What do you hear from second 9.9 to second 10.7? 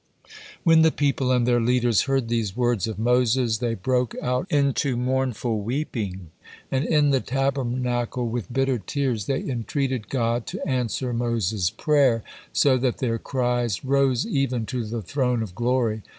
God to